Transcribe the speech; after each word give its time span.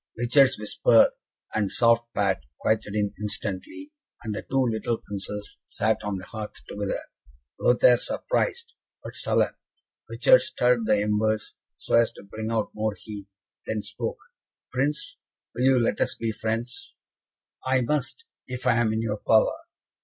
Richard's 0.17 0.57
whisper 0.57 1.11
and 1.53 1.71
soft 1.71 2.11
pat 2.15 2.39
quieted 2.59 2.95
him 2.95 3.11
instantly, 3.21 3.91
and 4.23 4.33
the 4.33 4.41
two 4.41 4.65
little 4.65 4.97
Princes 4.97 5.59
sat 5.67 6.01
on 6.03 6.15
the 6.17 6.25
hearth 6.25 6.53
together, 6.67 6.97
Lothaire 7.59 7.99
surprised, 7.99 8.73
but 9.03 9.13
sullen. 9.15 9.53
Richard 10.09 10.41
stirred 10.41 10.87
the 10.87 10.97
embers, 11.03 11.53
so 11.77 11.93
as 11.93 12.09
to 12.13 12.23
bring 12.23 12.49
out 12.49 12.71
more 12.73 12.95
heat, 12.99 13.27
then 13.67 13.83
spoke: 13.83 14.17
"Prince, 14.71 15.17
will 15.53 15.65
you 15.65 15.79
let 15.79 16.01
us 16.01 16.15
be 16.15 16.31
friends?" 16.31 16.95
"I 17.63 17.81
must, 17.81 18.25
if 18.47 18.65
I 18.65 18.77
am 18.77 18.91
in 18.93 19.03
your 19.03 19.17
power." 19.17 19.53